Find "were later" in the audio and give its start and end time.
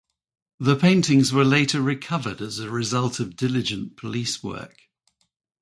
1.31-1.79